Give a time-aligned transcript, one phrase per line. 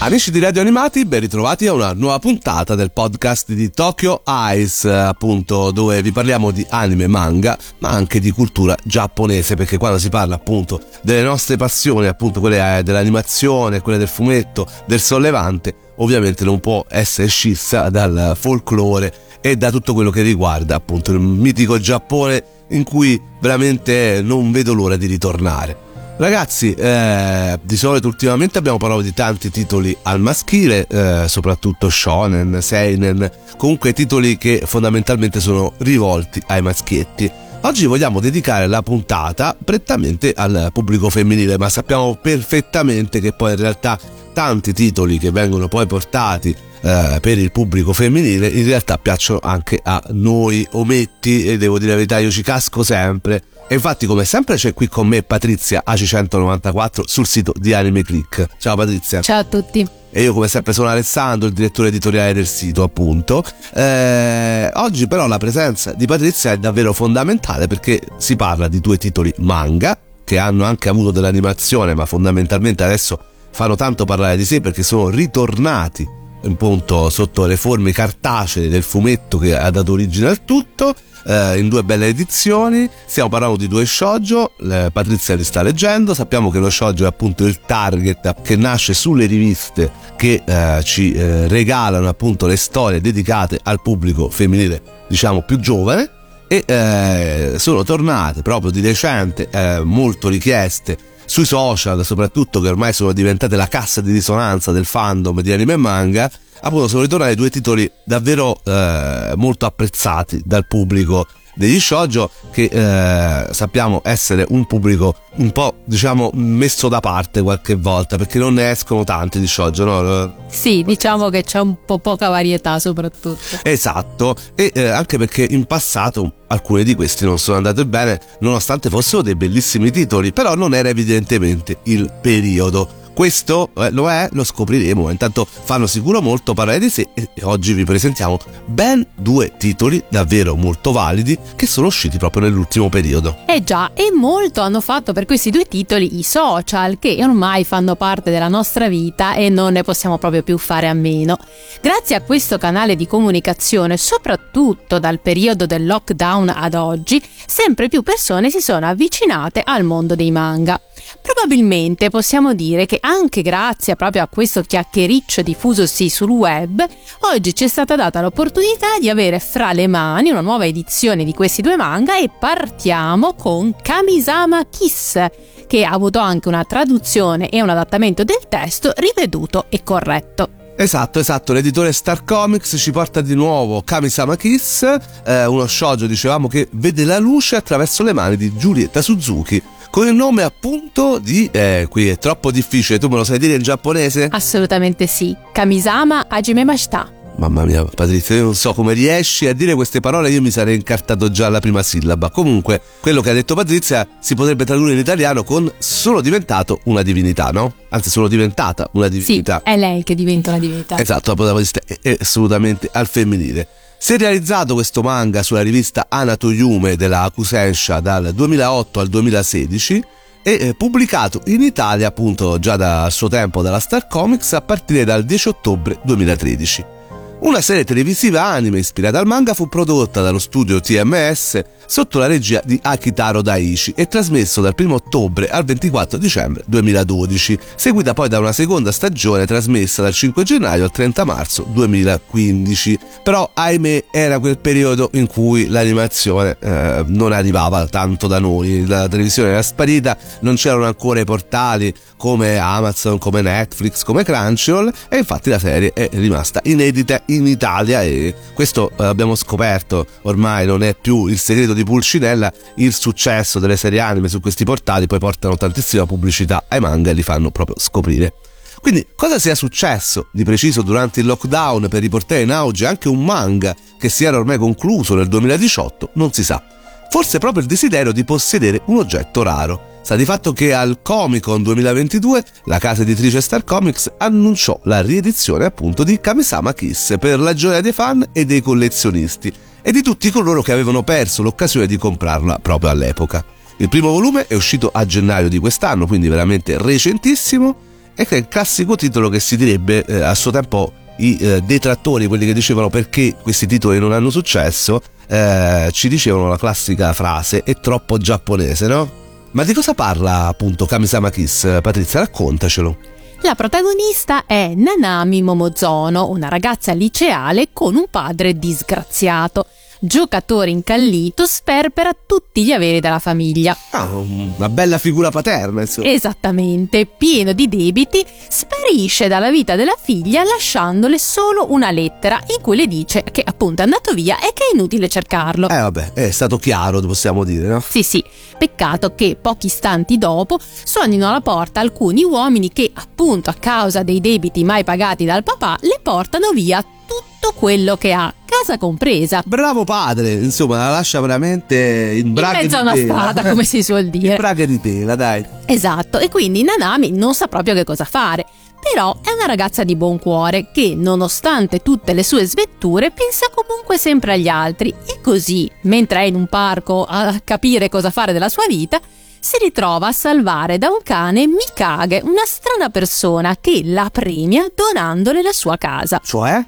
[0.00, 4.84] Amici di Radio Animati, ben ritrovati a una nuova puntata del podcast di Tokyo Eyes,
[4.84, 10.08] appunto, dove vi parliamo di anime manga, ma anche di cultura giapponese, perché quando si
[10.08, 16.44] parla appunto delle nostre passioni, appunto quelle eh, dell'animazione, quelle del fumetto, del sollevante, ovviamente
[16.44, 21.76] non può essere scissa dal folklore e da tutto quello che riguarda appunto il mitico
[21.76, 25.87] Giappone in cui veramente non vedo l'ora di ritornare.
[26.18, 32.60] Ragazzi, eh, di solito ultimamente abbiamo parlato di tanti titoli al maschile, eh, soprattutto shonen,
[32.60, 37.30] seinen, comunque titoli che fondamentalmente sono rivolti ai maschietti.
[37.60, 43.58] Oggi vogliamo dedicare la puntata prettamente al pubblico femminile, ma sappiamo perfettamente che poi in
[43.58, 43.96] realtà
[44.32, 49.80] tanti titoli che vengono poi portati eh, per il pubblico femminile in realtà piacciono anche
[49.82, 54.24] a noi ometti e devo dire la verità io ci casco sempre e infatti, come
[54.24, 58.46] sempre, c'è qui con me Patrizia AC194 sul sito di Anime Click.
[58.56, 59.20] Ciao Patrizia.
[59.20, 59.86] Ciao a tutti.
[60.10, 63.44] E io, come sempre, sono Alessandro, il direttore editoriale del sito, appunto.
[63.74, 68.96] Eh, oggi, però, la presenza di Patrizia è davvero fondamentale perché si parla di due
[68.96, 74.62] titoli manga che hanno anche avuto dell'animazione, ma fondamentalmente adesso fanno tanto parlare di sé
[74.62, 80.44] perché sono ritornati appunto sotto le forme cartacee del fumetto che ha dato origine al
[80.44, 80.94] tutto
[81.26, 82.88] eh, in due belle edizioni.
[83.06, 84.52] Stiamo parlando di due shoujo,
[84.92, 89.26] Patrizia li sta leggendo, sappiamo che lo shoujo è appunto il target che nasce sulle
[89.26, 95.58] riviste che eh, ci eh, regalano appunto le storie dedicate al pubblico femminile, diciamo più
[95.60, 96.10] giovane
[96.48, 100.96] e eh, sono tornate proprio di recente, eh, molto richieste
[101.28, 105.74] sui social, soprattutto che ormai sono diventate la cassa di risonanza del fandom di anime
[105.74, 106.30] e manga
[106.60, 111.26] appunto sono ritornati due titoli davvero eh, molto apprezzati dal pubblico
[111.58, 117.74] degli shoujo che eh, sappiamo essere un pubblico un po' diciamo messo da parte qualche
[117.74, 120.34] volta perché non ne escono tanti di shoujo no?
[120.48, 125.64] sì diciamo che c'è un po' poca varietà soprattutto esatto e eh, anche perché in
[125.64, 130.74] passato alcuni di questi non sono andati bene nonostante fossero dei bellissimi titoli però non
[130.74, 135.10] era evidentemente il periodo questo eh, lo è, lo scopriremo.
[135.10, 140.54] Intanto fanno sicuro molto parlare di sé e oggi vi presentiamo ben due titoli davvero
[140.54, 143.38] molto validi che sono usciti proprio nell'ultimo periodo.
[143.46, 147.96] Eh già, e molto hanno fatto per questi due titoli i social che ormai fanno
[147.96, 151.38] parte della nostra vita e non ne possiamo proprio più fare a meno.
[151.82, 158.02] Grazie a questo canale di comunicazione, soprattutto dal periodo del lockdown ad oggi, sempre più
[158.02, 160.80] persone si sono avvicinate al mondo dei manga.
[161.20, 166.84] Probabilmente possiamo dire che anche grazie proprio a questo chiacchiericcio diffusosi sul web,
[167.32, 171.32] oggi ci è stata data l'opportunità di avere fra le mani una nuova edizione di
[171.32, 175.24] questi due manga e partiamo con Kamisama Kiss,
[175.66, 180.50] che ha avuto anche una traduzione e un adattamento del testo riveduto e corretto.
[180.80, 184.82] Esatto, esatto, l'editore Star Comics ci porta di nuovo Kamisama Kiss,
[185.24, 190.06] eh, uno shoujo dicevamo che vede la luce attraverso le mani di Giulietta Suzuki, con
[190.06, 191.48] il nome appunto di...
[191.50, 194.28] Eh, qui è troppo difficile, tu me lo sai dire in giapponese?
[194.30, 197.12] Assolutamente sì, Kamisama Hajimemashita.
[197.38, 200.74] Mamma mia, Patrizia, io non so come riesci a dire queste parole, io mi sarei
[200.74, 202.30] incartato già alla prima sillaba.
[202.30, 207.02] Comunque, quello che ha detto Patrizia si potrebbe tradurre in italiano con sono diventato una
[207.02, 207.74] divinità, no?
[207.90, 209.62] Anzi, sono diventata una divinità.
[209.64, 210.98] Sì, è lei che diventa una divinità.
[210.98, 213.68] Esatto, la protagonista è assolutamente al femminile.
[214.00, 220.04] Si è realizzato questo manga sulla rivista Anato Yume della Akusensha dal 2008 al 2016
[220.40, 225.04] e eh, pubblicato in Italia appunto già dal suo tempo dalla Star Comics a partire
[225.04, 226.97] dal 10 ottobre 2013.
[227.40, 232.60] Una serie televisiva anime ispirata al manga fu prodotta dallo studio TMS sotto la regia
[232.64, 238.40] di Akitaro Daichi e trasmesso dal 1 ottobre al 24 dicembre 2012, seguita poi da
[238.40, 242.98] una seconda stagione trasmessa dal 5 gennaio al 30 marzo 2015.
[243.22, 249.08] Però, ahimè, era quel periodo in cui l'animazione eh, non arrivava tanto da noi, la
[249.08, 255.16] televisione era sparita, non c'erano ancora i portali come Amazon, come Netflix, come Crunchyroll e
[255.16, 260.82] infatti la serie è rimasta inedita in Italia e questo eh, abbiamo scoperto ormai non
[260.82, 265.18] è più il segreto di Pulcinella, il successo delle serie anime su questi portali poi
[265.18, 268.34] portano tantissima pubblicità ai manga e li fanno proprio scoprire.
[268.80, 273.24] Quindi cosa sia successo di preciso durante il lockdown per riportare in auge anche un
[273.24, 276.62] manga che si era ormai concluso nel 2018 non si sa.
[277.10, 279.97] Forse proprio il desiderio di possedere un oggetto raro.
[280.08, 285.02] Sta di fatto che al Comic Con 2022 la casa editrice Star Comics annunciò la
[285.02, 289.52] riedizione appunto di Kamisama Kiss per la gioia dei fan e dei collezionisti
[289.82, 293.44] e di tutti coloro che avevano perso l'occasione di comprarla proprio all'epoca.
[293.76, 297.76] Il primo volume è uscito a gennaio di quest'anno, quindi veramente recentissimo,
[298.14, 301.60] e che è il classico titolo che si direbbe eh, a suo tempo i eh,
[301.60, 307.12] detrattori, quelli che dicevano perché questi titoli non hanno successo, eh, ci dicevano la classica
[307.12, 309.26] frase è troppo giapponese, no?
[309.52, 311.80] Ma di cosa parla appunto Kamisama Kiss?
[311.80, 312.96] Patrizia, raccontacelo.
[313.42, 319.66] La protagonista è Nanami Momozono, una ragazza liceale con un padre disgraziato
[320.00, 323.76] giocatore incallito, sperpera tutti gli averi della famiglia.
[323.90, 326.08] Ah, una bella figura paterna, insomma.
[326.08, 332.76] Esattamente, pieno di debiti, sparisce dalla vita della figlia lasciandole solo una lettera in cui
[332.76, 335.68] le dice che appunto è andato via e che è inutile cercarlo.
[335.68, 337.80] Eh vabbè, è stato chiaro, possiamo dire, no?
[337.80, 338.22] Sì, sì.
[338.58, 344.20] Peccato che pochi istanti dopo suonino alla porta alcuni uomini che, appunto a causa dei
[344.20, 349.42] debiti mai pagati dal papà, le portano via tutto quello che ha, casa compresa.
[349.44, 353.82] Bravo padre, insomma, la lascia veramente in braghe in mezzo a una strada, come si
[353.82, 354.32] suol dire.
[354.32, 355.44] In braghe di tela, dai.
[355.64, 358.46] Esatto, e quindi Nanami non sa proprio che cosa fare.
[358.80, 363.98] Però è una ragazza di buon cuore che, nonostante tutte le sue svetture, pensa comunque
[363.98, 368.48] sempre agli altri e così, mentre è in un parco a capire cosa fare della
[368.48, 369.00] sua vita,
[369.40, 375.42] si ritrova a salvare da un cane Mikage, una strana persona che la premia donandole
[375.42, 376.20] la sua casa.
[376.22, 376.64] Cioè?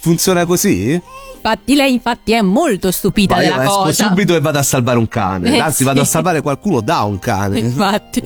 [0.00, 1.00] Funziona così?
[1.42, 3.90] Infatti lei infatti è molto stupita Ma della io cosa.
[3.90, 5.54] esco subito e vado a salvare un cane.
[5.56, 5.84] Eh, Anzi, sì.
[5.84, 7.58] vado a salvare qualcuno da un cane.
[7.60, 8.22] Infatti.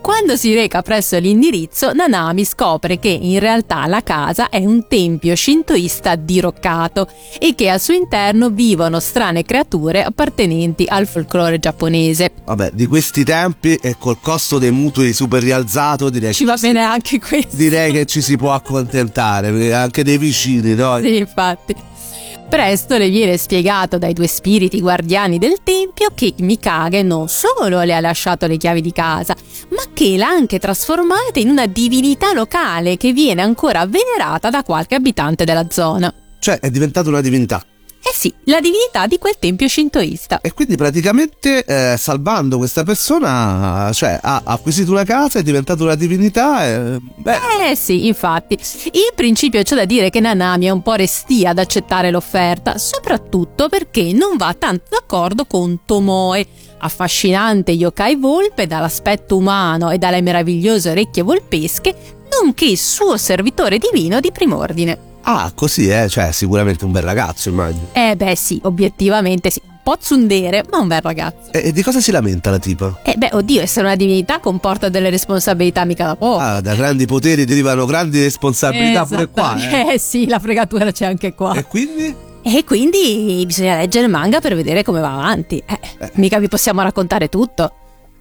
[0.00, 5.34] Quando si reca presso l'indirizzo, Nanami scopre che in realtà la casa è un tempio
[5.34, 7.08] shintoista diroccato
[7.38, 12.32] e che al suo interno vivono strane creature appartenenti al folklore giapponese.
[12.44, 16.80] Vabbè, di questi tempi e col costo dei mutui super rialzato, direi, Ci va bene
[16.82, 17.56] anche questo.
[17.56, 20.98] direi che ci si può accontentare, perché anche dei vicini, no?
[21.04, 21.74] Sì, infatti.
[22.48, 27.94] Presto le viene spiegato dai due spiriti guardiani del tempio che Mikage non solo le
[27.94, 29.34] ha lasciato le chiavi di casa,
[29.70, 34.94] ma che l'ha anche trasformata in una divinità locale che viene ancora venerata da qualche
[34.94, 36.12] abitante della zona.
[36.38, 37.64] Cioè, è diventata una divinità.
[38.06, 40.42] Eh sì, la divinità di quel tempio shintoista.
[40.42, 45.94] E quindi praticamente eh, salvando questa persona, cioè ha acquisito una casa, è diventata una
[45.94, 46.66] divinità.
[46.66, 48.58] E, beh, Eh sì, infatti.
[48.92, 53.70] In principio c'è da dire che Nanami è un po' restia ad accettare l'offerta, soprattutto
[53.70, 56.46] perché non va tanto d'accordo con Tomoe,
[56.78, 61.96] affascinante yokai volpe dall'aspetto umano e dalle meravigliose orecchie volpesche,
[62.38, 65.13] nonché suo servitore divino di prim'ordine.
[65.24, 67.88] Ah, così è, cioè sicuramente un bel ragazzo, immagino.
[67.92, 71.52] Eh beh sì, obiettivamente sì, un po' tsundere, ma un bel ragazzo.
[71.52, 73.00] E, e di cosa si lamenta la tipa?
[73.02, 76.38] Eh beh, oddio, essere una divinità comporta delle responsabilità mica da poco.
[76.38, 79.54] Ah, da grandi poteri derivano grandi responsabilità pure qua.
[79.54, 79.58] Eh.
[79.58, 79.92] Esattamente.
[79.94, 81.54] Eh sì, la fregatura c'è anche qua.
[81.54, 82.14] E quindi?
[82.46, 85.62] E quindi bisogna leggere il manga per vedere come va avanti.
[85.64, 87.72] Eh, mica vi possiamo raccontare tutto.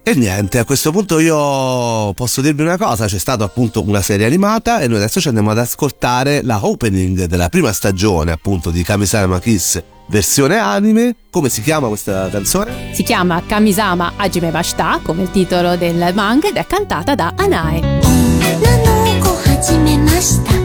[0.02, 4.24] E niente, a questo punto io posso dirvi una cosa, c'è stata appunto una serie
[4.24, 8.82] animata e noi adesso ci andiamo ad ascoltare la opening della prima stagione appunto di
[8.82, 11.14] Kamisama Kiss versione anime.
[11.30, 12.94] Come si chiama questa canzone?
[12.94, 18.28] Si chiama Kamisama Hajime Bashita, come il titolo del manga, ed è cantata da Anae.
[18.58, 20.61] 女の子始めました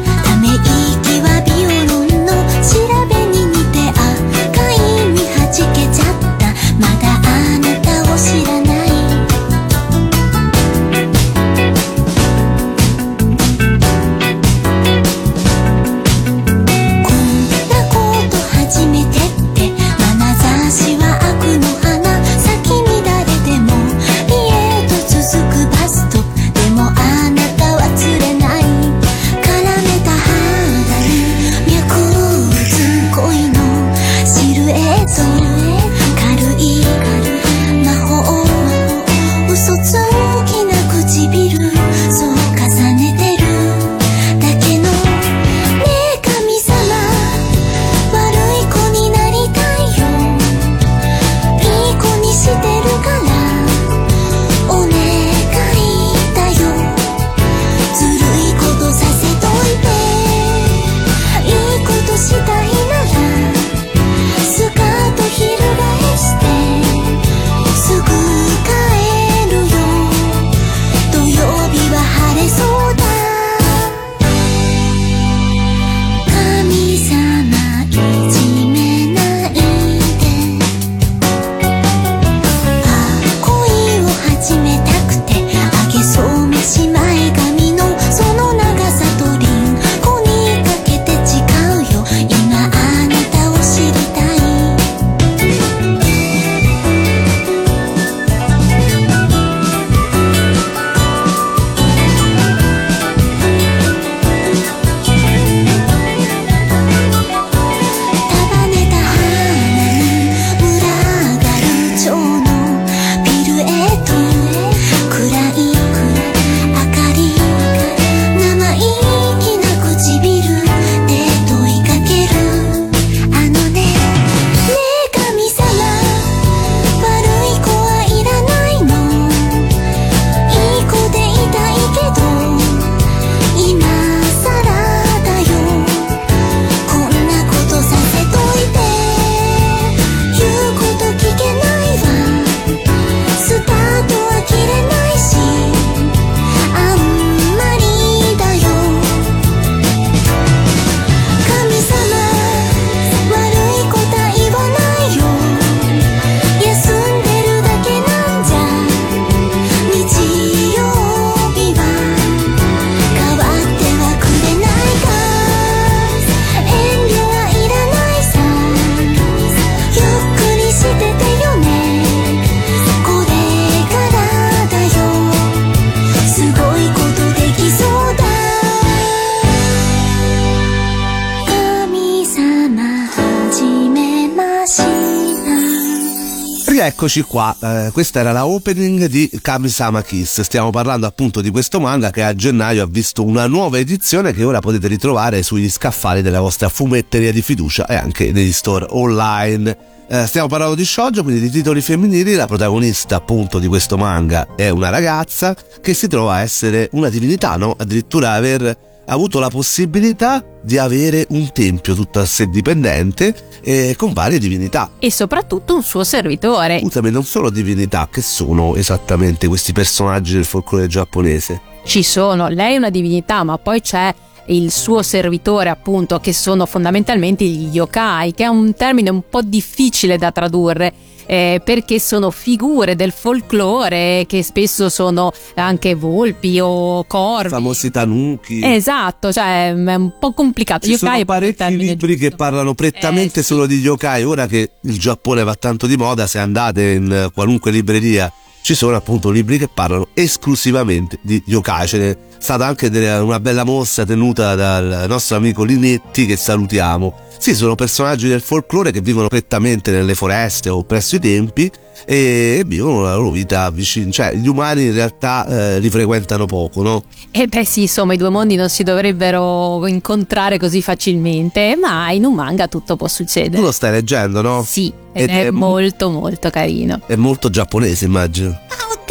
[186.89, 191.81] Rieccoci qua, eh, questa era la opening di Kamisama Kiss, stiamo parlando appunto di questo
[191.81, 196.23] manga che a gennaio ha visto una nuova edizione che ora potete ritrovare sugli scaffali
[196.23, 199.77] della vostra fumetteria di fiducia e anche negli store online.
[200.09, 204.55] Eh, stiamo parlando di shoujo, quindi di titoli femminili, la protagonista appunto di questo manga
[204.57, 207.77] è una ragazza che si trova a essere una divinità, no?
[207.79, 214.13] Addirittura aver avuto la possibilità di avere un tempio tutto a sé dipendente eh, con
[214.13, 214.93] varie divinità.
[214.99, 216.81] E soprattutto un suo servitore.
[216.81, 221.61] Scusami, non solo divinità, che sono esattamente questi personaggi del folklore giapponese?
[221.85, 224.15] Ci sono, lei è una divinità, ma poi c'è
[224.47, 229.43] il suo servitore appunto che sono fondamentalmente gli yokai, che è un termine un po'
[229.43, 230.93] difficile da tradurre
[231.31, 237.51] eh, perché sono figure del folklore che spesso sono anche volpi o corvi.
[237.51, 238.65] Famosi tanuki.
[238.65, 240.87] Esatto, cioè è un po' complicato.
[240.87, 242.31] Ci yokai sono parecchi libri giusto.
[242.31, 243.49] che parlano prettamente eh, sì.
[243.53, 244.25] solo di yokai.
[244.25, 248.33] Ora che il Giappone va tanto di moda, se andate in qualunque libreria
[248.63, 251.87] ci sono appunto libri che parlano esclusivamente di yokai.
[251.87, 257.27] Ce n'è stata anche una bella mossa tenuta dal nostro amico Linetti che salutiamo.
[257.39, 261.71] Sì, sono personaggi del folklore che vivono prettamente nelle foreste o presso i tempi
[262.05, 266.83] e vivono la loro vita vicino, cioè gli umani in realtà eh, li frequentano poco,
[266.83, 267.05] no?
[267.31, 272.25] Eh beh sì, insomma i due mondi non si dovrebbero incontrare così facilmente, ma in
[272.25, 273.57] un manga tutto può succedere.
[273.57, 274.63] Tu lo stai leggendo, no?
[274.67, 277.01] Sì, ed, ed è, è molto molto carino.
[277.07, 278.59] È molto giapponese, immagino.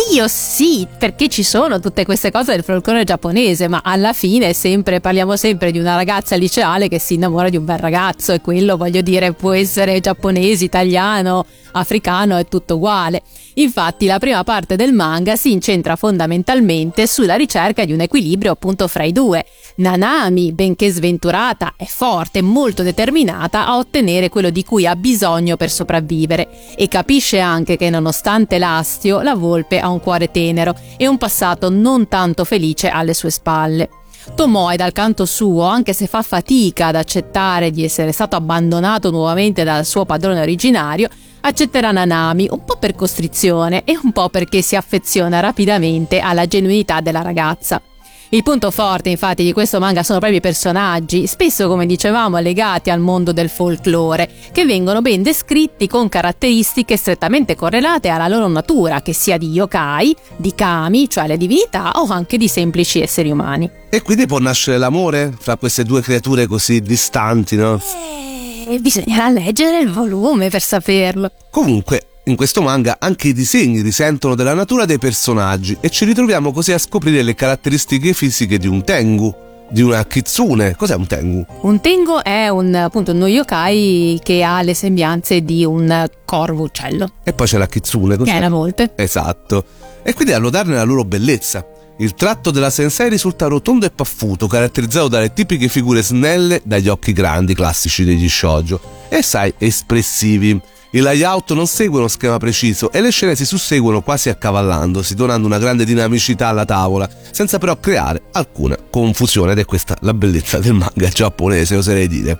[0.09, 5.01] Oddio, sì, perché ci sono tutte queste cose del folklore giapponese, ma alla fine sempre,
[5.01, 8.77] parliamo sempre di una ragazza liceale che si innamora di un bel ragazzo e quello
[8.77, 11.45] voglio dire può essere giapponese, italiano,
[11.77, 13.21] africano, è tutto uguale.
[13.55, 18.87] Infatti la prima parte del manga si incentra fondamentalmente sulla ricerca di un equilibrio appunto
[18.87, 19.45] fra i due.
[19.77, 25.57] Nanami, benché sventurata, è forte e molto determinata a ottenere quello di cui ha bisogno
[25.57, 31.07] per sopravvivere e capisce anche che nonostante l'astio la volpe ha un cuore tenero e
[31.07, 33.89] un passato non tanto felice alle sue spalle.
[34.35, 39.63] Tomoe dal canto suo, anche se fa fatica ad accettare di essere stato abbandonato nuovamente
[39.63, 41.07] dal suo padrone originario,
[41.41, 47.01] accetterà Nanami un po' per costrizione e un po' perché si affeziona rapidamente alla genuinità
[47.01, 47.81] della ragazza.
[48.29, 52.89] Il punto forte infatti di questo manga sono proprio i personaggi, spesso come dicevamo legati
[52.89, 59.01] al mondo del folklore, che vengono ben descritti con caratteristiche strettamente correlate alla loro natura,
[59.01, 63.69] che sia di yokai, di kami, cioè le divinità, o anche di semplici esseri umani.
[63.89, 67.75] E quindi può nascere l'amore fra queste due creature così distanti, no?
[67.75, 68.46] Eh,
[68.79, 71.31] bisognerà leggere il volume per saperlo.
[71.49, 76.51] Comunque, in questo manga anche i disegni risentono della natura dei personaggi e ci ritroviamo
[76.51, 79.33] così a scoprire le caratteristiche fisiche di un Tengu,
[79.69, 80.75] di una kitsune.
[80.75, 81.45] Cos'è un tengu?
[81.61, 87.11] Un tengu è un, appunto uno yokai che ha le sembianze di un corvo uccello.
[87.23, 88.31] E poi c'è la kitsune, cos'è?
[88.31, 88.91] che è la volpe.
[88.95, 89.63] Esatto.
[90.03, 91.65] E quindi a notarne la loro bellezza.
[91.99, 97.11] Il tratto della sensei risulta rotondo e paffuto, caratterizzato dalle tipiche figure snelle dagli occhi
[97.11, 100.61] grandi classici degli shoujo e sai espressivi.
[100.91, 105.47] I layout non seguono uno schema preciso e le scene si susseguono quasi accavallandosi, donando
[105.47, 110.59] una grande dinamicità alla tavola, senza però creare alcuna confusione ed è questa la bellezza
[110.59, 112.39] del manga giapponese, oserei dire.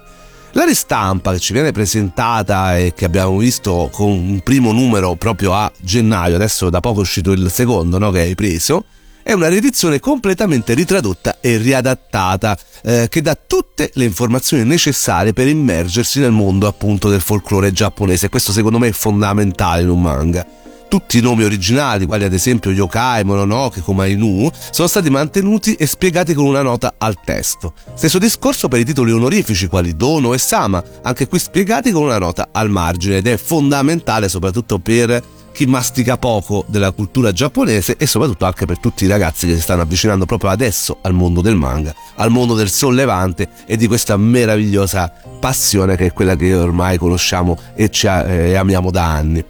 [0.51, 5.55] La ristampa che ci viene presentata e che abbiamo visto con un primo numero proprio
[5.55, 8.85] a gennaio, adesso da poco è uscito il secondo no, che hai preso,
[9.27, 15.49] è una riedizione completamente ritradotta e riadattata eh, che dà tutte le informazioni necessarie per
[15.49, 18.29] immergersi nel mondo appunto del folklore giapponese.
[18.29, 20.47] Questo secondo me è fondamentale in un manga.
[20.87, 26.33] Tutti i nomi originali, quali ad esempio Yokai, Mononoke, Komainu, sono stati mantenuti e spiegati
[26.33, 27.73] con una nota al testo.
[27.95, 32.17] Stesso discorso per i titoli onorifici quali Dono e Sama, anche qui spiegati con una
[32.17, 35.21] nota al margine ed è fondamentale soprattutto per
[35.57, 39.61] chi mastica poco della cultura giapponese e soprattutto anche per tutti i ragazzi che si
[39.61, 44.17] stanno avvicinando proprio adesso al mondo del manga, al mondo del sollevante e di questa
[44.17, 49.43] meravigliosa passione che è quella che ormai conosciamo e, ci, eh, amiamo da anni.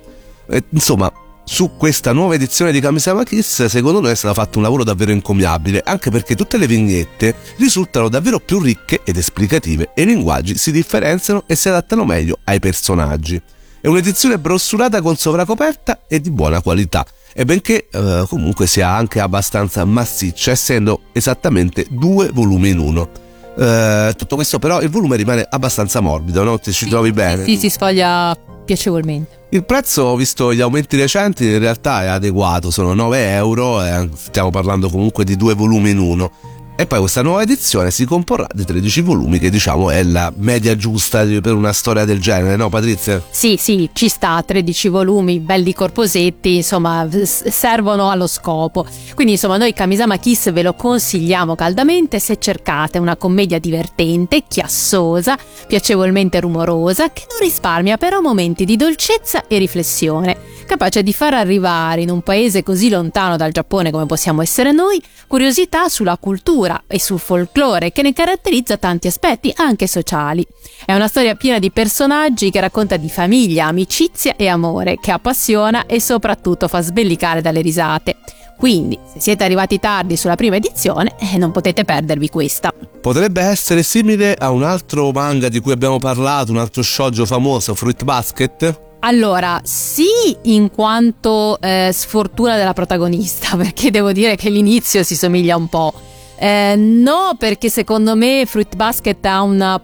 [0.49, 1.11] E, insomma,
[1.43, 5.11] su questa nuova edizione di Kamisama Kiss secondo noi è stato fatto un lavoro davvero
[5.11, 10.57] incommiabile anche perché tutte le vignette risultano davvero più ricche ed esplicative e i linguaggi
[10.57, 13.41] si differenziano e si adattano meglio ai personaggi.
[13.88, 19.22] È un'edizione brossurata con sovracoperta e di buona qualità, e benché eh, comunque sia anche
[19.22, 23.10] abbastanza massiccia, essendo esattamente due volumi in uno.
[23.58, 26.60] Eh, tutto questo però il volume rimane abbastanza morbido, no?
[26.60, 27.46] Ti ci sì, trovi bene?
[27.46, 29.46] Sì, si sfoglia piacevolmente.
[29.51, 34.50] Il prezzo, visto gli aumenti recenti, in realtà è adeguato, sono 9 euro, e stiamo
[34.50, 36.32] parlando comunque di due volumi in uno
[36.79, 40.75] E poi questa nuova edizione si comporrà di 13 volumi, che diciamo è la media
[40.75, 43.19] giusta per una storia del genere, no Patrizia?
[43.31, 48.86] Sì, sì, ci sta, 13 volumi, belli corposetti, insomma, servono allo scopo.
[49.15, 55.36] Quindi insomma noi Kamisama Kiss ve lo consigliamo caldamente se cercate una commedia divertente, chiassosa,
[55.65, 60.37] piacevolmente rumorosa, che non risparmia però momenti di dolcezza e riflessione,
[60.68, 65.01] capace di far arrivare in un paese così lontano dal Giappone come possiamo essere noi,
[65.25, 70.46] curiosità sulla cultura cultura e sul folklore che ne caratterizza tanti aspetti anche sociali.
[70.86, 75.86] È una storia piena di personaggi che racconta di famiglia, amicizia e amore, che appassiona
[75.86, 78.18] e soprattutto fa sbellicare dalle risate.
[78.58, 82.74] Quindi, se siete arrivati tardi sulla prima edizione, eh, non potete perdervi questa.
[83.01, 87.75] Potrebbe essere simile a un altro manga di cui abbiamo parlato, un altro shoujo famoso,
[87.75, 88.86] Fruit Basket?
[89.01, 95.56] Allora, sì, in quanto eh, sfortuna della protagonista, perché devo dire che l'inizio si somiglia
[95.56, 95.94] un po'.
[96.39, 99.81] Eh, no, perché secondo me Fruit Basket ha una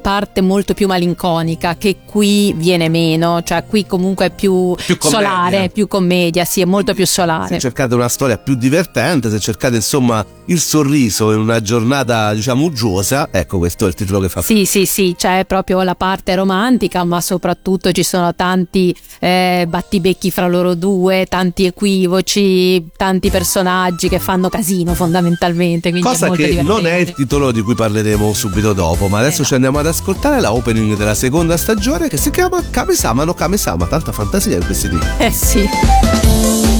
[0.00, 5.70] parte molto più malinconica che qui viene meno, cioè qui comunque è più, più solare,
[5.70, 7.48] più commedia, sì, è molto più solare.
[7.48, 12.64] Se cercate una storia più divertente, se cercate insomma il sorriso in una giornata diciamo
[12.64, 14.42] uggiosa, ecco questo è il titolo che fa.
[14.42, 20.30] Sì, sì, sì, c'è proprio la parte romantica, ma soprattutto ci sono tanti eh, battibecchi
[20.30, 25.92] fra loro due, tanti equivoci, tanti personaggi che fanno casino fondamentalmente.
[26.00, 26.62] Cosa che divertente.
[26.62, 29.46] non è il titolo di cui parleremo subito dopo, ma adesso eh no.
[29.46, 33.86] ci andiamo ad ascoltare la opening della seconda stagione che si chiama Kamisama no Kamisama,
[33.86, 35.10] tanta fantasia in questi titoli.
[35.18, 36.73] Eh sì.「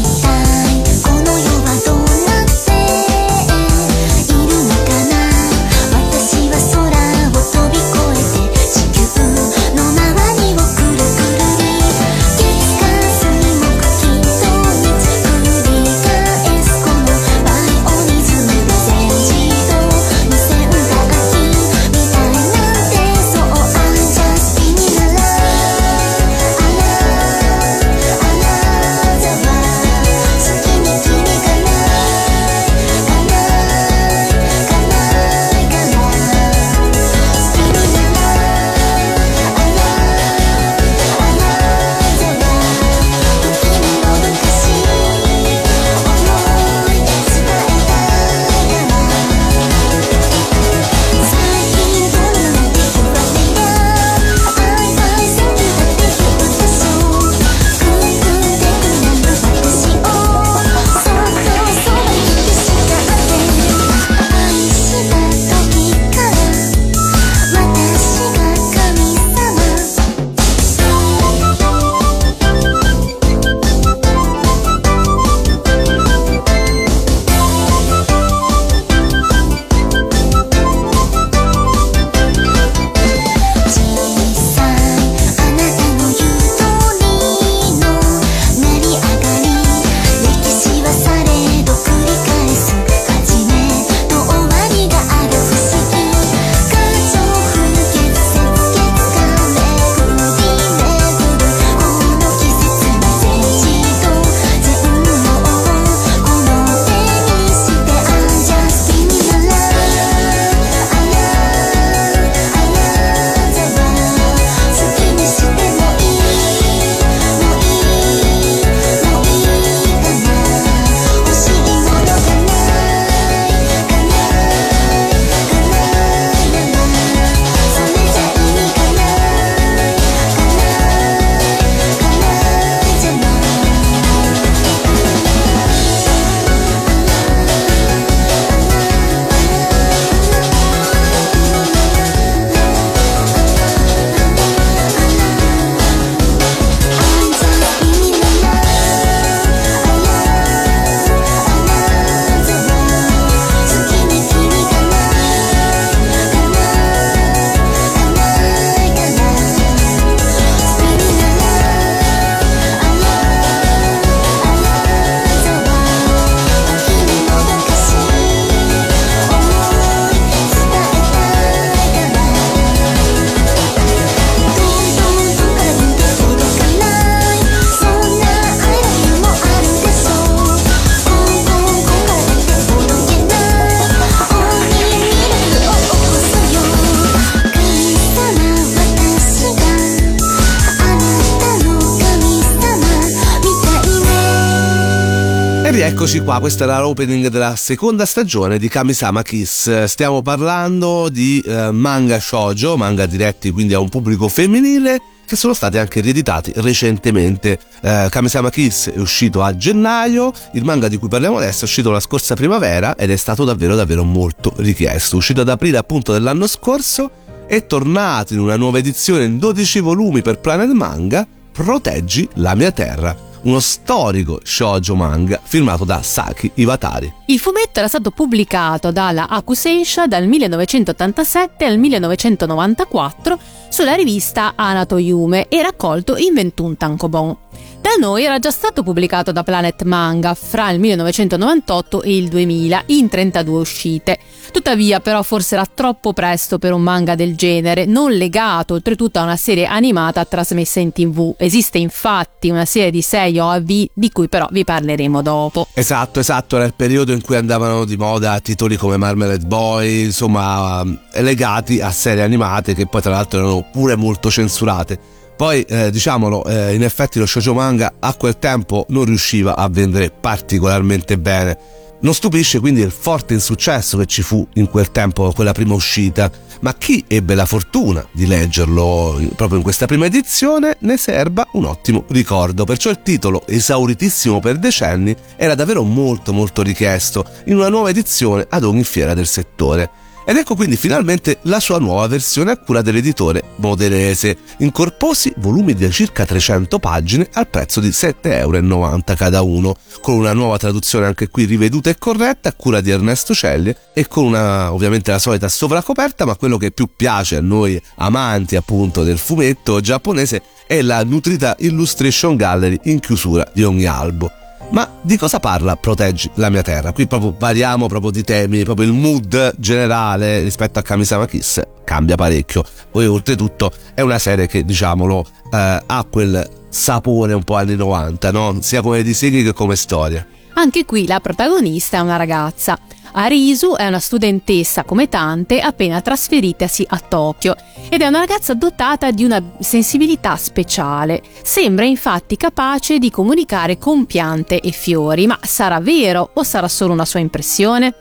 [196.04, 199.84] Eccoci qua, questa era l'opening della seconda stagione di Kamisama Kiss.
[199.84, 205.54] Stiamo parlando di eh, manga shoujo, manga diretti quindi a un pubblico femminile che sono
[205.54, 207.58] stati anche rieditati recentemente.
[207.80, 211.90] Eh, Kamisama Kiss è uscito a gennaio, il manga di cui parliamo adesso è uscito
[211.90, 215.16] la scorsa primavera ed è stato davvero davvero molto richiesto.
[215.16, 217.10] Uscito ad aprile appunto dell'anno scorso,
[217.46, 222.72] è tornato in una nuova edizione in 12 volumi per Planet Manga, Proteggi la mia
[222.72, 227.12] terra uno storico shoujo manga firmato da Saki Iwatari.
[227.26, 235.48] Il fumetto era stato pubblicato dalla Akuseisha dal 1987 al 1994 sulla rivista Anato Yume
[235.48, 237.36] e raccolto in 21 tankobon.
[237.84, 242.84] Da noi era già stato pubblicato da Planet Manga fra il 1998 e il 2000
[242.86, 244.18] in 32 uscite.
[244.50, 249.24] Tuttavia però forse era troppo presto per un manga del genere, non legato oltretutto a
[249.24, 251.34] una serie animata trasmessa in tv.
[251.36, 255.66] Esiste infatti una serie di 6 OAV di cui però vi parleremo dopo.
[255.74, 260.82] Esatto, esatto, era il periodo in cui andavano di moda titoli come Marmalade Boy, insomma
[261.16, 265.22] legati a serie animate che poi tra l'altro erano pure molto censurate.
[265.36, 269.68] Poi eh, diciamolo, eh, in effetti lo shoujo manga a quel tempo non riusciva a
[269.68, 271.58] vendere particolarmente bene.
[272.00, 276.30] Non stupisce quindi il forte insuccesso che ci fu in quel tempo, quella prima uscita,
[276.60, 281.64] ma chi ebbe la fortuna di leggerlo proprio in questa prima edizione ne serba un
[281.64, 287.68] ottimo ricordo, perciò il titolo, esauritissimo per decenni, era davvero molto molto richiesto in una
[287.70, 290.02] nuova edizione ad ogni fiera del settore.
[290.26, 295.74] Ed ecco quindi finalmente la sua nuova versione a cura dell'editore modenese, in corposi volumi
[295.74, 301.04] di circa 300 pagine al prezzo di 7,90 euro cada uno, con una nuova traduzione
[301.04, 305.18] anche qui riveduta e corretta a cura di Ernesto Celli e con una ovviamente la
[305.18, 310.80] solita sovracoperta, ma quello che più piace a noi amanti appunto del fumetto giapponese è
[310.80, 314.43] la nutrita Illustration Gallery in chiusura di ogni albo.
[314.70, 316.92] Ma di cosa parla Proteggi la mia terra?
[316.92, 322.16] Qui proprio variamo proprio di temi, proprio il mood generale rispetto a Kamisama Kiss cambia
[322.16, 322.64] parecchio.
[322.90, 328.32] Poi oltretutto è una serie che diciamolo eh, ha quel sapore un po' anni 90,
[328.32, 328.58] no?
[328.60, 330.26] sia come disegni che come storia.
[330.54, 332.78] Anche qui la protagonista è una ragazza.
[333.16, 337.54] Arisu è una studentessa come tante appena trasferitasi a Tokyo
[337.88, 341.22] ed è una ragazza dotata di una sensibilità speciale.
[341.42, 346.92] Sembra infatti capace di comunicare con piante e fiori, ma sarà vero o sarà solo
[346.92, 347.94] una sua impressione?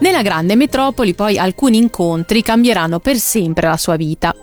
[0.00, 4.34] Nella grande metropoli poi alcuni incontri cambieranno per sempre la sua vita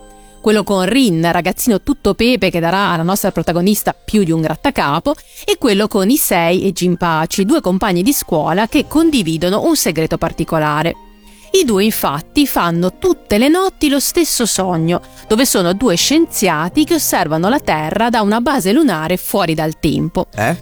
[0.41, 5.15] quello con Rin, ragazzino tutto pepe che darà alla nostra protagonista più di un grattacapo,
[5.45, 10.95] e quello con Issei e Jinpachi, due compagni di scuola che condividono un segreto particolare.
[11.52, 16.93] I due infatti fanno tutte le notti lo stesso sogno, dove sono due scienziati che
[16.95, 20.28] osservano la Terra da una base lunare fuori dal tempo.
[20.36, 20.58] Eh?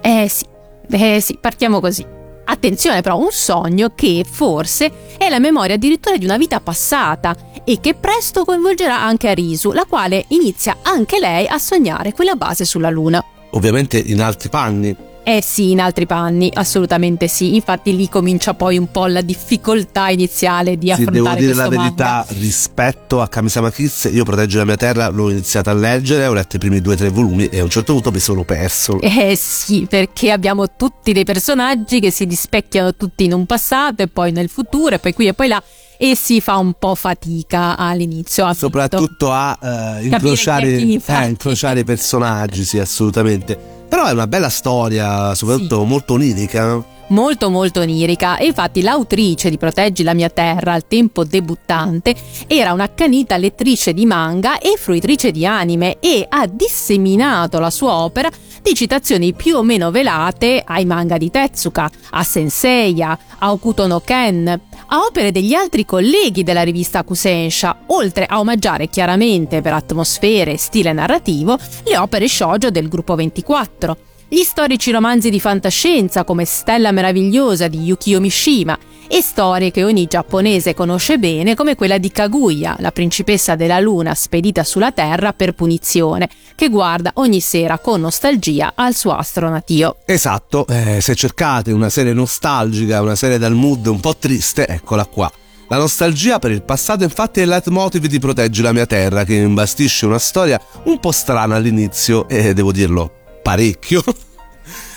[0.00, 0.46] Eh sì,
[0.90, 2.23] eh sì, partiamo così.
[2.44, 7.80] Attenzione però, un sogno che forse è la memoria addirittura di una vita passata e
[7.80, 12.90] che presto coinvolgerà anche Arisu, la quale inizia anche lei a sognare quella base sulla
[12.90, 13.24] Luna.
[13.50, 15.12] Ovviamente in altri panni.
[15.26, 17.54] Eh sì, in altri panni, assolutamente sì.
[17.54, 21.68] Infatti lì comincia poi un po' la difficoltà iniziale di sì, affrontare devo dire la
[21.68, 22.26] verità, manga.
[22.38, 26.56] rispetto a Kamisama Kiss, io proteggo la mia terra, l'ho iniziato a leggere, ho letto
[26.56, 29.00] i primi due o tre volumi e a un certo punto mi sono perso.
[29.00, 34.08] Eh sì, perché abbiamo tutti dei personaggi che si rispecchiano tutti in un passato e
[34.08, 35.62] poi nel futuro e poi qui e poi là
[35.96, 38.52] e si fa un po' fatica all'inizio.
[38.52, 39.58] Soprattutto a
[39.98, 43.83] eh, incrociare, eh, incrociare i personaggi, sì, assolutamente.
[43.94, 45.86] Però è una bella storia, soprattutto sì.
[45.86, 46.84] molto onirica.
[47.08, 52.12] Molto molto onirica e infatti l'autrice di Proteggi la mia terra al tempo debuttante
[52.48, 58.28] era un'accanita lettrice di manga e fruitrice di anime e ha disseminato la sua opera
[58.64, 64.00] di citazioni più o meno velate ai manga di Tetsuka, a Senseiya, a Okuto no
[64.00, 70.52] Ken, a opere degli altri colleghi della rivista Kusensha, oltre a omaggiare chiaramente per atmosfere
[70.52, 73.96] e stile narrativo le opere shoujo del gruppo 24
[74.26, 78.76] gli storici romanzi di fantascienza come Stella meravigliosa di Yukio Mishima
[79.14, 84.12] e storie che ogni giapponese conosce bene come quella di Kaguya, la principessa della luna
[84.12, 89.98] spedita sulla Terra per punizione, che guarda ogni sera con nostalgia al suo astro natio.
[90.04, 95.04] Esatto, eh, se cercate una serie nostalgica, una serie dal mood un po' triste, eccola
[95.04, 95.30] qua.
[95.68, 99.34] La nostalgia per il passato infatti è il leitmotiv di Proteggi la mia terra che
[99.34, 103.12] imbastisce una storia un po' strana all'inizio e devo dirlo
[103.44, 104.02] parecchio.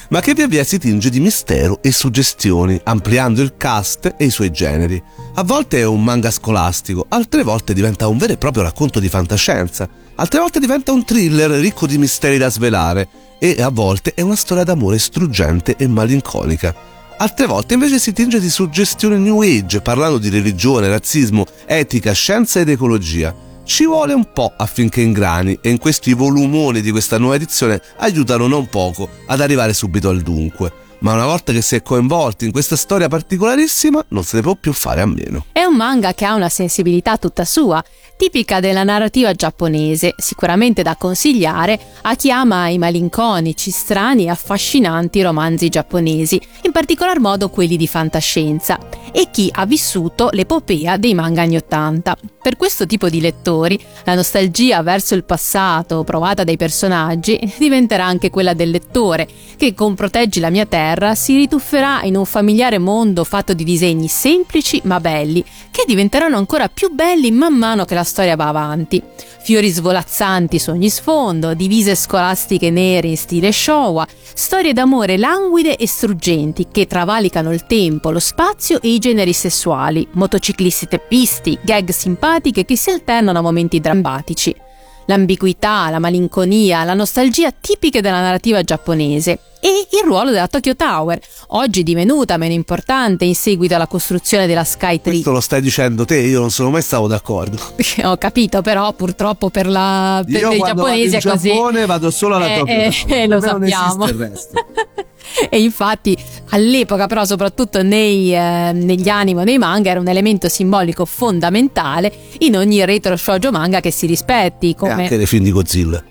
[0.10, 4.30] ma che via via si tinge di mistero e suggestioni, ampliando il cast e i
[4.30, 5.02] suoi generi.
[5.36, 9.10] A volte è un manga scolastico, altre volte diventa un vero e proprio racconto di
[9.10, 13.08] fantascienza, altre volte diventa un thriller ricco di misteri da svelare
[13.39, 16.96] e a volte è una storia d'amore struggente e malinconica.
[17.20, 22.60] Altre volte invece si tinge di suggestione New Age, parlando di religione, razzismo, etica, scienza
[22.60, 23.46] ed ecologia.
[23.67, 28.47] Ci vuole un po' affinché ingrani e in questi volumoni di questa nuova edizione aiutano
[28.47, 30.87] non poco ad arrivare subito al dunque.
[30.99, 34.55] Ma una volta che si è coinvolti in questa storia particolarissima non se ne può
[34.55, 35.45] più fare a meno.
[35.51, 37.83] È un manga che ha una sensibilità tutta sua,
[38.17, 45.21] tipica della narrativa giapponese, sicuramente da consigliare a chi ama i malinconici, strani e affascinanti
[45.21, 48.79] romanzi giapponesi, in particolar modo quelli di fantascienza,
[49.12, 52.17] e chi ha vissuto l'epopea dei manga anni Ottanta.
[52.41, 58.29] Per questo tipo di lettori, la nostalgia verso il passato provata dai personaggi diventerà anche
[58.29, 63.23] quella del lettore, che con Proteggi la mia terra si ritufferà in un familiare mondo
[63.23, 68.04] fatto di disegni semplici ma belli, che diventeranno ancora più belli man mano che la
[68.04, 69.02] storia va avanti.
[69.41, 75.88] Fiori svolazzanti su ogni sfondo, divise scolastiche nere in stile Showa, storie d'amore languide e
[75.88, 82.65] struggenti che travalicano il tempo, lo spazio e i generi sessuali, motociclisti teppisti, gag simpatiche
[82.65, 84.66] che si alternano a momenti drammatici.
[85.08, 91.17] L'ambiguità, la malinconia, la nostalgia tipiche della narrativa giapponese e il ruolo della Tokyo Tower,
[91.48, 95.13] oggi divenuta meno importante in seguito alla costruzione della Sky Tree.
[95.13, 97.58] Questo lo stai dicendo te, io non sono mai stato d'accordo.
[98.04, 101.48] Ho capito, però purtroppo per, la, per io i quando giapponesi vado è in così.
[101.50, 104.06] Giappone vado solo alla Eh, Tokyo eh, Tower, eh, lo sappiamo.
[105.50, 106.18] e infatti
[106.50, 112.12] all'epoca però soprattutto nei, eh, negli anime o nei manga era un elemento simbolico fondamentale
[112.40, 116.04] in ogni retro shoujo manga che si rispetti E come anche nei film di Godzilla.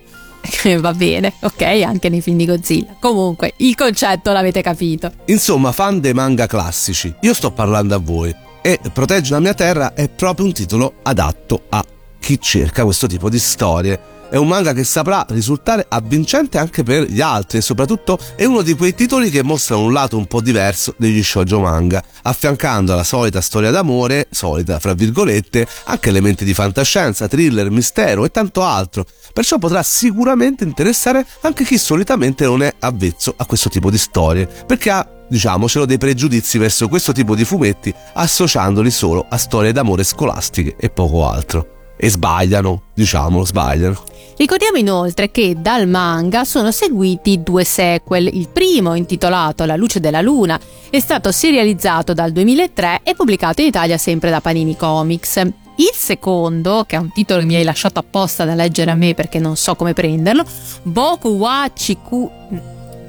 [0.79, 5.99] va bene ok anche nei film di Godzilla comunque il concetto l'avete capito Insomma, fan
[6.01, 10.47] dei manga classici, io sto parlando a voi e Proteggi la mia terra è proprio
[10.47, 11.85] un titolo adatto a
[12.27, 14.15] chi cerca questo tipo di storie.
[14.29, 18.63] È un manga che saprà risultare avvincente anche per gli altri e soprattutto è uno
[18.63, 23.05] di quei titoli che mostrano un lato un po' diverso degli shoujo manga, affiancando alla
[23.05, 29.07] solita storia d'amore, solita fra virgolette, anche elementi di fantascienza, thriller, mistero e tanto altro.
[29.33, 34.49] Perciò potrà sicuramente interessare anche chi solitamente non è avvezzo a questo tipo di storie,
[34.67, 40.03] perché ha diciamocelo, dei pregiudizi verso questo tipo di fumetti associandoli solo a storie d'amore
[40.03, 41.75] scolastiche e poco altro.
[41.97, 44.03] E sbagliano, diciamolo, sbagliano.
[44.37, 48.29] Ricordiamo inoltre che dal manga sono seguiti due sequel.
[48.31, 53.69] Il primo, intitolato La luce della luna, è stato serializzato dal 2003 e pubblicato in
[53.69, 55.37] Italia sempre da Panini Comics.
[55.79, 59.15] Il secondo, che è un titolo che mi hai lasciato apposta da leggere a me
[59.15, 60.45] perché non so come prenderlo,
[60.83, 62.31] Boku wa Chiku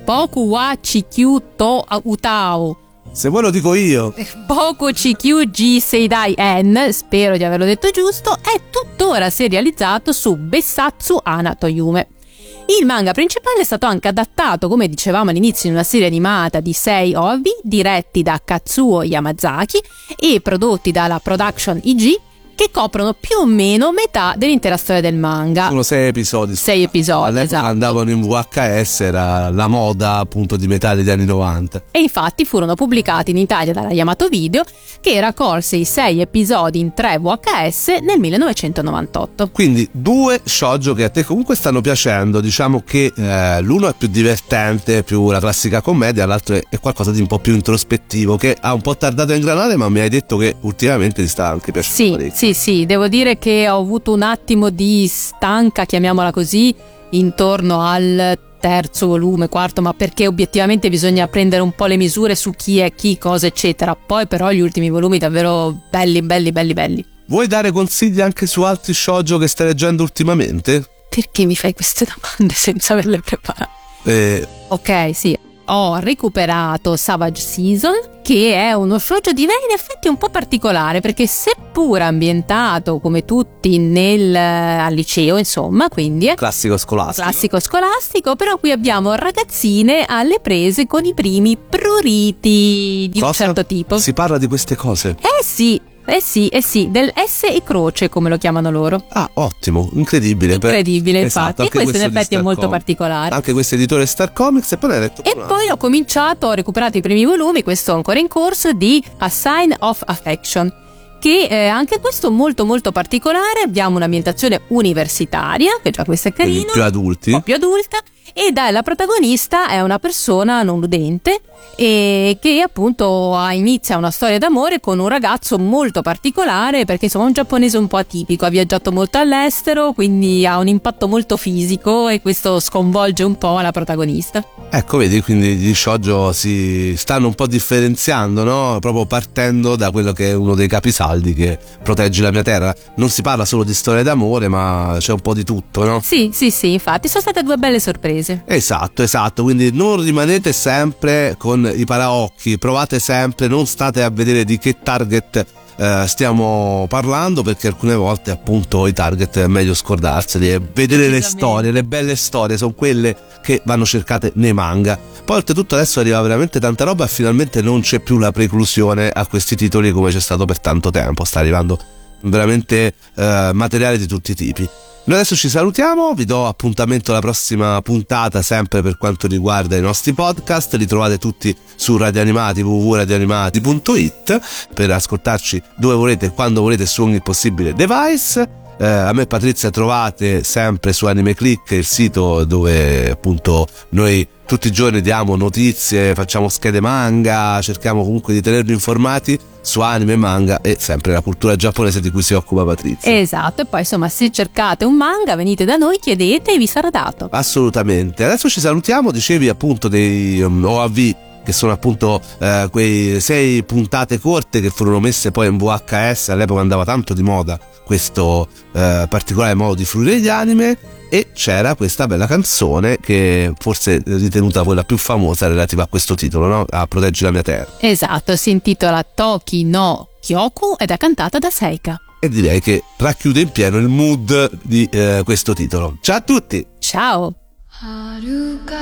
[0.07, 2.86] Boku wa Chikyu to Utao.
[3.17, 4.13] Se vuoi lo dico io.
[4.45, 11.17] Boku Chikyu G Seidai N, spero di averlo detto giusto, è tuttora serializzato su Besatsu
[11.23, 11.57] Ana.
[11.59, 16.73] Il manga principale è stato anche adattato, come dicevamo all'inizio, in una serie animata di
[16.73, 19.81] 6 OV diretti da Katsuo Yamazaki
[20.15, 22.19] e prodotti dalla Production IG
[22.57, 25.67] che coprono più o meno metà dell'intera storia del manga.
[25.67, 26.55] Sono sei episodi.
[26.55, 27.65] Sei episodi, All'epoca esatto.
[27.67, 31.83] andavano in VHS, era la moda appunto di metà degli anni 90.
[31.91, 34.63] E infatti furono pubblicati in Italia dalla Yamato Video
[35.01, 39.49] che raccolse i sei episodi in 3 VHS nel 1998.
[39.51, 44.07] Quindi due shoujo che a te comunque stanno piacendo, diciamo che eh, l'uno è più
[44.07, 48.73] divertente, più la classica commedia, l'altro è, qualcosa di un po' più introspettivo che ha
[48.73, 52.03] un po' tardato a ingranare ma mi hai detto che ultimamente ti sta anche piacendo
[52.03, 52.35] Sì, parecchio.
[52.47, 56.73] Sì, sì, devo dire che ho avuto un attimo di stanca, chiamiamola così,
[57.09, 62.51] intorno al terzo volume, quarto, ma perché obiettivamente bisogna prendere un po' le misure su
[62.51, 63.95] chi è chi, cosa, eccetera.
[63.95, 67.05] Poi però gli ultimi volumi davvero belli, belli, belli, belli.
[67.27, 70.85] Vuoi dare consigli anche su altri shoujo che stai leggendo ultimamente?
[71.09, 73.69] Perché mi fai queste domande senza averle preparate?
[74.03, 75.37] Eh, Ok, sì.
[75.69, 81.27] Ho recuperato Savage Season, che è uno shoujo di in effetti un po' particolare, perché
[81.27, 87.27] seppur ambientato come tutti nel, al liceo, insomma, quindi classico scolastico.
[87.27, 93.43] classico scolastico, però qui abbiamo ragazzine alle prese con i primi pruriti di un Cosa?
[93.45, 93.97] certo tipo.
[93.97, 95.17] Si parla di queste cose.
[95.19, 99.03] Eh sì, eh sì, eh sì, del S e croce, come lo chiamano loro.
[99.09, 100.53] Ah, ottimo, incredibile.
[100.55, 101.61] Incredibile, Esatto, infatti.
[101.61, 102.77] E anche questo in effetti è molto Comics.
[102.77, 103.35] particolare.
[103.35, 106.47] Anche questo editore Star Comics e poi ne hai detto E un poi ho cominciato,
[106.47, 110.73] ho recuperato i primi volumi, questo ancora in corso, di A Sign of Affection.
[111.19, 113.61] Che è anche questo molto molto particolare.
[113.65, 117.31] Abbiamo un'ambientazione universitaria, che già questo è Quindi carino, più un adulti.
[117.31, 117.97] po' più adulta.
[118.39, 121.41] E dai, la protagonista è una persona non udente
[121.75, 127.27] e che appunto inizia una storia d'amore con un ragazzo molto particolare perché insomma è
[127.27, 132.09] un giapponese un po' atipico, ha viaggiato molto all'estero, quindi ha un impatto molto fisico
[132.09, 134.45] e questo sconvolge un po' la protagonista.
[134.69, 138.77] Ecco, vedi, quindi gli shoujo si stanno un po' differenziando, no?
[138.79, 142.75] Proprio partendo da quello che è uno dei capisaldi che protegge la mia terra.
[142.95, 146.01] Non si parla solo di storie d'amore, ma c'è un po' di tutto, no?
[146.03, 148.26] Sì, sì, sì, infatti sono state due belle sorprese.
[148.45, 154.43] Esatto, esatto, quindi non rimanete sempre con i paraocchi, provate sempre, non state a vedere
[154.43, 155.45] di che target
[155.79, 161.21] eh, stiamo parlando perché alcune volte appunto i target è meglio scordarseli e vedere le
[161.21, 164.97] storie, le belle storie sono quelle che vanno cercate nei manga.
[165.23, 169.25] Poi oltretutto adesso arriva veramente tanta roba e finalmente non c'è più la preclusione a
[169.27, 171.77] questi titoli come c'è stato per tanto tempo, sta arrivando
[172.21, 174.67] veramente eh, materiale di tutti i tipi.
[175.07, 179.81] Noi adesso ci salutiamo, vi do appuntamento alla prossima puntata sempre per quanto riguarda i
[179.81, 184.41] nostri podcast, li trovate tutti su radioanimati www.radioanimati.it
[184.73, 188.49] per ascoltarci dove volete quando volete su ogni possibile device.
[188.77, 194.27] Eh, a me e Patrizia trovate sempre su Anime Click, il sito dove appunto noi
[194.45, 200.15] tutti i giorni diamo notizie, facciamo schede manga, cerchiamo comunque di tenervi informati su anime,
[200.15, 203.19] manga e sempre la cultura giapponese di cui si occupa Patrizia.
[203.19, 206.89] Esatto, e poi insomma se cercate un manga venite da noi, chiedete e vi sarà
[206.89, 207.27] dato.
[207.31, 208.23] Assolutamente.
[208.23, 214.19] Adesso ci salutiamo, dicevi appunto dei um, OAV che sono appunto eh, quei sei puntate
[214.19, 219.53] corte che furono messe poi in VHS, all'epoca andava tanto di moda questo eh, particolare
[219.53, 220.77] modo di fruire gli anime
[221.10, 226.14] e c'era questa bella canzone che forse è ritenuta quella più famosa relativa a questo
[226.14, 226.64] titolo, no?
[226.68, 227.68] a Proteggi la mia terra.
[227.80, 232.00] Esatto, si intitola Toki no Kyoku ed è cantata da Seika.
[232.20, 235.98] E direi che racchiude in pieno il mood di eh, questo titolo.
[236.00, 236.66] Ciao a tutti!
[236.78, 237.34] Ciao!
[237.82, 238.76] 遥か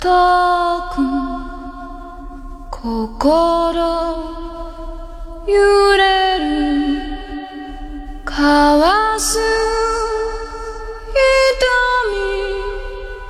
[0.00, 1.00] 遠く
[2.70, 3.72] 心
[5.46, 6.44] 揺れる
[8.24, 8.34] 交
[8.80, 10.09] わす瞳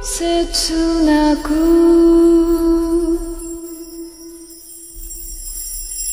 [0.03, 1.49] 切なく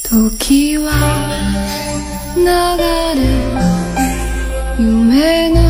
[0.09, 0.91] 時は
[2.37, 2.43] 流
[3.21, 3.23] れ
[4.79, 5.68] 夢の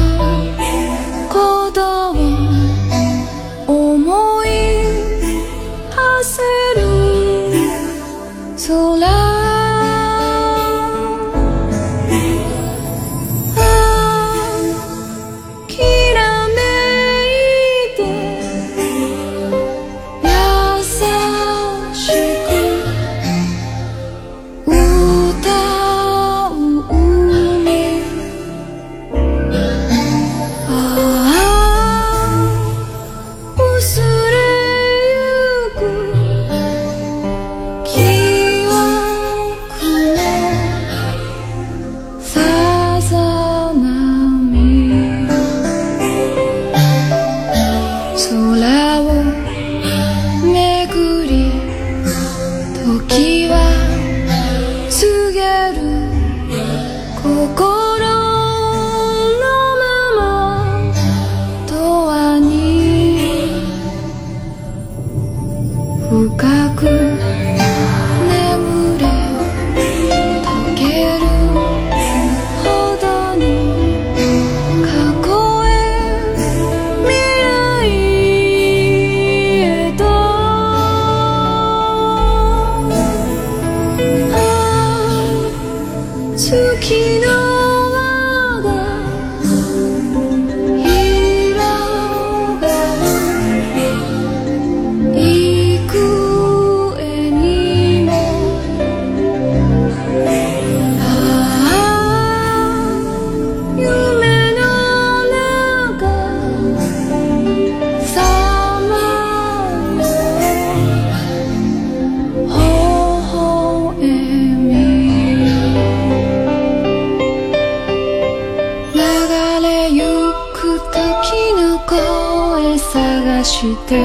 [123.58, 123.96] して。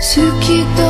[0.00, 0.89] 透き通